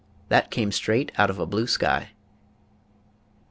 That 0.29 0.49
came 0.49 0.71
straight 0.71 1.11
out 1.19 1.29
of 1.29 1.37
a 1.37 1.45
blue 1.45 1.67
sky. 1.67 2.13